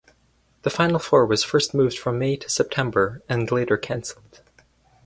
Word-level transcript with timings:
The 0.63 0.71
final 0.71 0.97
four 0.97 1.27
was 1.27 1.43
first 1.43 1.75
moved 1.75 1.95
from 1.99 2.17
May 2.17 2.35
to 2.35 2.49
September 2.49 3.21
and 3.29 3.51
later 3.51 3.77
cancelled. 3.77 4.41